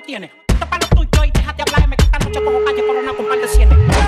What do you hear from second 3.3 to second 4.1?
de sienes.